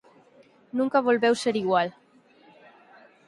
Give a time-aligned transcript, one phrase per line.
[0.77, 1.87] Nunca volveu ser igual.